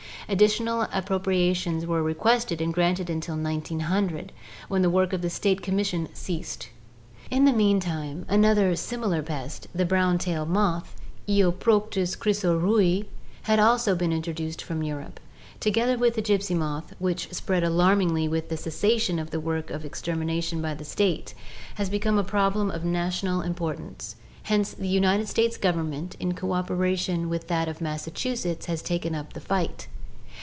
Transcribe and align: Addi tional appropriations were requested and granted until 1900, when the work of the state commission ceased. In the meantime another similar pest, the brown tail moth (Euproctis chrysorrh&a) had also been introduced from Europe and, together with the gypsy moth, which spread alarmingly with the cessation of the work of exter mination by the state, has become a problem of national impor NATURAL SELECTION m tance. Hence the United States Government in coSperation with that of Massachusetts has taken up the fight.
Addi 0.29 0.45
tional 0.45 0.87
appropriations 0.93 1.85
were 1.85 2.01
requested 2.01 2.61
and 2.61 2.73
granted 2.73 3.09
until 3.09 3.35
1900, 3.35 4.31
when 4.69 4.81
the 4.81 4.89
work 4.89 5.11
of 5.11 5.21
the 5.21 5.29
state 5.29 5.61
commission 5.61 6.07
ceased. 6.13 6.69
In 7.29 7.43
the 7.43 7.51
meantime 7.51 8.25
another 8.29 8.73
similar 8.77 9.21
pest, 9.21 9.67
the 9.75 9.83
brown 9.83 10.17
tail 10.19 10.45
moth 10.45 10.95
(Euproctis 11.27 12.15
chrysorrh&a) 12.17 13.07
had 13.43 13.59
also 13.59 13.93
been 13.93 14.13
introduced 14.13 14.61
from 14.61 14.81
Europe 14.83 15.19
and, 15.19 15.59
together 15.59 15.97
with 15.97 16.15
the 16.15 16.21
gypsy 16.21 16.55
moth, 16.55 16.93
which 16.97 17.33
spread 17.33 17.65
alarmingly 17.65 18.29
with 18.29 18.47
the 18.47 18.55
cessation 18.55 19.19
of 19.19 19.31
the 19.31 19.39
work 19.39 19.69
of 19.69 19.83
exter 19.83 20.13
mination 20.15 20.61
by 20.61 20.73
the 20.73 20.85
state, 20.85 21.33
has 21.75 21.89
become 21.89 22.17
a 22.17 22.23
problem 22.23 22.71
of 22.71 22.85
national 22.85 23.41
impor 23.41 23.75
NATURAL 23.75 23.75
SELECTION 23.75 23.83
m 23.83 23.89
tance. 23.95 24.15
Hence 24.43 24.73
the 24.75 24.87
United 24.87 25.27
States 25.27 25.57
Government 25.57 26.15
in 26.21 26.31
coSperation 26.35 27.27
with 27.27 27.49
that 27.49 27.67
of 27.67 27.81
Massachusetts 27.81 28.67
has 28.67 28.81
taken 28.81 29.13
up 29.13 29.33
the 29.33 29.41
fight. 29.41 29.87